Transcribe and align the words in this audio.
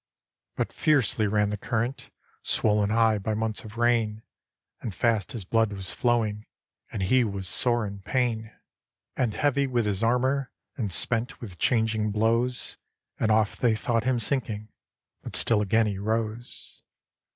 But 0.55 0.73
fiercely 0.73 1.27
ran 1.27 1.51
the 1.51 1.57
current, 1.57 2.09
Swollen 2.41 2.89
high 2.89 3.19
by 3.19 3.35
months 3.35 3.63
of 3.63 3.77
rain: 3.77 4.23
And 4.81 4.95
fast 4.95 5.33
his 5.33 5.45
blood 5.45 5.71
was 5.73 5.91
flowing. 5.91 6.47
And 6.91 7.03
he 7.03 7.23
was 7.23 7.47
sore 7.47 7.85
in 7.85 7.99
pain, 7.99 8.49
286 9.15 9.15
HORATIUS 9.15 9.23
And 9.23 9.33
heavy 9.39 9.67
with 9.67 9.85
his 9.85 10.01
armor, 10.01 10.51
And 10.75 10.91
spent 10.91 11.39
with 11.39 11.59
changing 11.59 12.09
blows: 12.09 12.77
And 13.19 13.29
oft 13.29 13.61
they 13.61 13.75
thought 13.75 14.05
him 14.05 14.17
sinking, 14.17 14.69
But 15.21 15.35
still 15.35 15.61
again 15.61 15.85
he 15.85 15.99
rose. 15.99 16.81